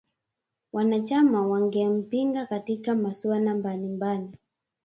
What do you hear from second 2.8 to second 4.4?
masuala mbali mbali